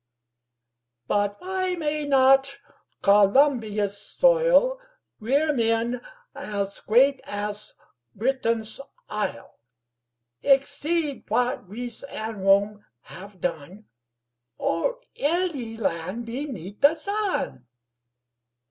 [1.05, 2.57] But why may not
[3.03, 4.79] Columbia's soil
[5.19, 6.01] Rear men
[6.33, 7.75] as great as
[8.15, 9.59] Britain's Isle,
[10.41, 12.83] Exceed what Greece and Rome
[13.13, 13.85] have done
[14.57, 17.67] Or any land beneath the sun?